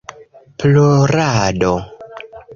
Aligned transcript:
Plorado 0.57 1.73